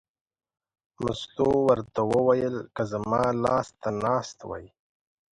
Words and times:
مستو 1.03 1.49
ورته 1.67 1.99
وویل: 2.13 2.55
که 2.75 2.83
زما 2.91 3.21
لاس 3.43 3.67
ته 3.81 3.89
ناست 4.03 4.37
وای. 4.49 4.65